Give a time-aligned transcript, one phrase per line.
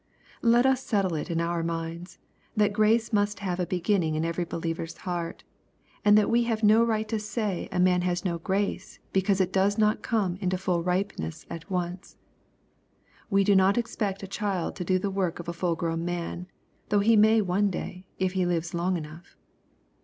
[0.41, 2.17] Let us settle it in our minds,
[2.57, 5.43] that grace must have a oeginning in every believer's heart,
[6.03, 9.53] and that we have no right to say a man has no grace, because it
[9.53, 12.17] does not come to full ripeness at once.
[13.29, 16.47] We do not expect a child to do the work of a full grown man,
[16.89, 19.37] though he may one day, if he lives long enough.